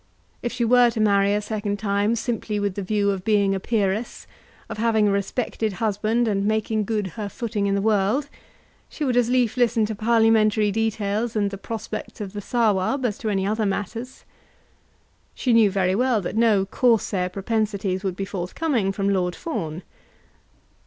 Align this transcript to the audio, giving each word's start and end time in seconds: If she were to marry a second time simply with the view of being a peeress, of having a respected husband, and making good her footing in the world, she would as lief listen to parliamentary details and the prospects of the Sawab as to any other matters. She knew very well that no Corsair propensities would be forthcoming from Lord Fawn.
If 0.41 0.51
she 0.51 0.65
were 0.65 0.89
to 0.89 0.99
marry 0.99 1.31
a 1.35 1.43
second 1.43 1.77
time 1.77 2.15
simply 2.15 2.59
with 2.59 2.73
the 2.73 2.81
view 2.81 3.11
of 3.11 3.23
being 3.23 3.53
a 3.53 3.59
peeress, 3.59 4.25
of 4.67 4.79
having 4.79 5.07
a 5.07 5.11
respected 5.11 5.73
husband, 5.73 6.27
and 6.27 6.43
making 6.47 6.85
good 6.85 7.05
her 7.05 7.29
footing 7.29 7.67
in 7.67 7.75
the 7.75 7.83
world, 7.83 8.27
she 8.89 9.03
would 9.05 9.15
as 9.15 9.29
lief 9.29 9.57
listen 9.57 9.85
to 9.85 9.93
parliamentary 9.93 10.71
details 10.71 11.35
and 11.35 11.51
the 11.51 11.55
prospects 11.59 12.19
of 12.19 12.33
the 12.33 12.41
Sawab 12.41 13.05
as 13.05 13.19
to 13.19 13.29
any 13.29 13.45
other 13.45 13.67
matters. 13.67 14.25
She 15.35 15.53
knew 15.53 15.69
very 15.69 15.93
well 15.93 16.19
that 16.19 16.35
no 16.35 16.65
Corsair 16.65 17.29
propensities 17.29 18.03
would 18.03 18.15
be 18.15 18.25
forthcoming 18.25 18.91
from 18.91 19.07
Lord 19.07 19.35
Fawn. 19.35 19.83